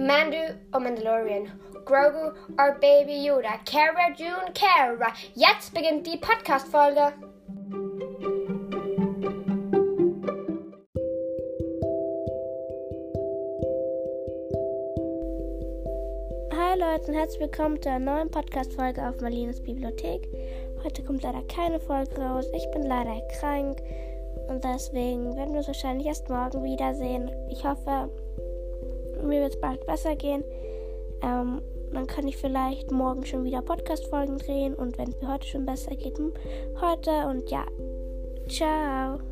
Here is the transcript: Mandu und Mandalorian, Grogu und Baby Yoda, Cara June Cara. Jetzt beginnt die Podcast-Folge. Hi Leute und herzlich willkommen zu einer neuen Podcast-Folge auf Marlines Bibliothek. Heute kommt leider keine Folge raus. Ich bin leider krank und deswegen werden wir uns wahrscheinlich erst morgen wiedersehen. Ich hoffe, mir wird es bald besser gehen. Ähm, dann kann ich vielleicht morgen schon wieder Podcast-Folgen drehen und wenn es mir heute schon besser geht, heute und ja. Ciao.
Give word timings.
Mandu 0.00 0.38
und 0.72 0.82
Mandalorian, 0.82 1.52
Grogu 1.84 2.28
und 2.28 2.80
Baby 2.80 3.26
Yoda, 3.26 3.58
Cara 3.66 4.08
June 4.16 4.50
Cara. 4.54 5.12
Jetzt 5.34 5.74
beginnt 5.74 6.06
die 6.06 6.16
Podcast-Folge. 6.16 7.12
Hi 16.50 16.78
Leute 16.78 17.08
und 17.08 17.14
herzlich 17.18 17.40
willkommen 17.40 17.82
zu 17.82 17.90
einer 17.90 17.98
neuen 17.98 18.30
Podcast-Folge 18.30 19.06
auf 19.06 19.20
Marlines 19.20 19.62
Bibliothek. 19.62 20.26
Heute 20.82 21.04
kommt 21.04 21.22
leider 21.22 21.42
keine 21.42 21.78
Folge 21.78 22.18
raus. 22.18 22.46
Ich 22.54 22.70
bin 22.70 22.84
leider 22.84 23.20
krank 23.38 23.82
und 24.48 24.64
deswegen 24.64 25.36
werden 25.36 25.50
wir 25.50 25.58
uns 25.58 25.66
wahrscheinlich 25.66 26.06
erst 26.06 26.30
morgen 26.30 26.64
wiedersehen. 26.64 27.30
Ich 27.50 27.62
hoffe, 27.66 28.08
mir 29.22 29.40
wird 29.42 29.54
es 29.54 29.60
bald 29.60 29.86
besser 29.86 30.16
gehen. 30.16 30.44
Ähm, 31.22 31.62
dann 31.92 32.06
kann 32.06 32.28
ich 32.28 32.36
vielleicht 32.36 32.90
morgen 32.90 33.24
schon 33.26 33.44
wieder 33.44 33.62
Podcast-Folgen 33.62 34.38
drehen 34.38 34.74
und 34.74 34.96
wenn 34.96 35.08
es 35.08 35.20
mir 35.20 35.32
heute 35.32 35.46
schon 35.46 35.66
besser 35.66 35.96
geht, 35.96 36.18
heute 36.80 37.10
und 37.28 37.50
ja. 37.50 37.66
Ciao. 38.48 39.29